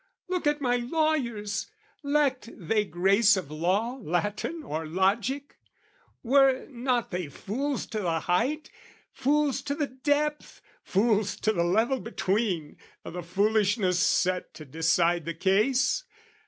Look 0.27 0.47
at 0.47 0.61
my 0.61 0.77
lawyers, 0.77 1.67
lacked 2.01 2.49
they 2.57 2.85
grace 2.85 3.37
of 3.37 3.51
law, 3.51 3.99
Latin 4.01 4.63
or 4.63 4.87
logic? 4.87 5.57
Were 6.23 6.65
not 6.71 7.11
they 7.11 7.27
fools 7.27 7.85
to 7.91 7.99
the 7.99 8.21
height, 8.21 8.71
Fools 9.11 9.61
to 9.61 9.75
the 9.75 9.85
depth, 9.85 10.59
fools 10.81 11.35
to 11.41 11.53
the 11.53 11.63
level 11.63 11.99
between, 11.99 12.77
O' 13.05 13.11
the 13.11 13.21
foolishness 13.21 13.99
set 13.99 14.55
to 14.55 14.65
decide 14.65 15.25
the 15.25 15.35
case? 15.35 16.03